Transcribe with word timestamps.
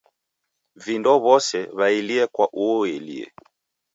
V'indo 0.83 1.13
w'ose 1.23 1.59
w'aelie 1.77 2.23
kwa 2.33 2.45
uo 2.63 2.75
uelie 2.83 3.25